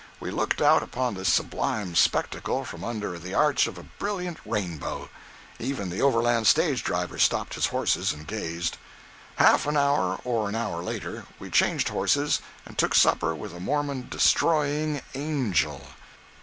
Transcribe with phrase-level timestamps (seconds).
[0.19, 5.09] We looked out upon this sublime spectacle from under the arch of a brilliant rainbow!
[5.59, 8.77] Even the overland stage driver stopped his horses and gazed!
[9.35, 13.59] Half an hour or an hour later, we changed horses, and took supper with a
[13.59, 15.85] Mormon "Destroying Angel."